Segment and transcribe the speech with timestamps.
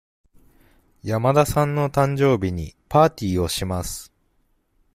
[1.03, 4.11] 山田さんの誕生日にパーティーをします。